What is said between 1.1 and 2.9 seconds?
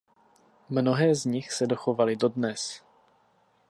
z nich se dochovaly dodnes.